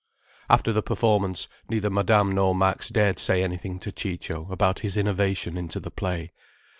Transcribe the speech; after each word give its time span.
After 0.49 0.73
the 0.73 0.81
performance, 0.81 1.47
neither 1.69 1.91
Madame 1.91 2.33
nor 2.33 2.55
Max 2.55 2.89
dared 2.89 3.19
say 3.19 3.43
anything 3.43 3.77
to 3.81 3.91
Ciccio 3.91 4.47
about 4.51 4.79
his 4.79 4.97
innovation 4.97 5.57
into 5.57 5.79
the 5.79 5.91
play. 5.91 6.31